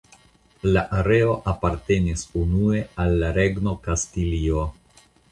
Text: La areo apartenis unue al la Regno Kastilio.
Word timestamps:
La 0.75 0.83
areo 0.99 1.33
apartenis 1.51 2.23
unue 2.43 2.81
al 3.03 3.13
la 3.25 3.29
Regno 3.35 3.75
Kastilio. 3.89 4.65